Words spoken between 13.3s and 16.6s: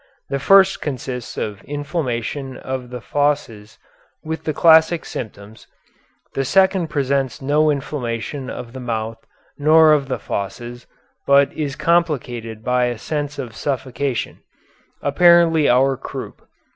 of suffocation apparently our croup.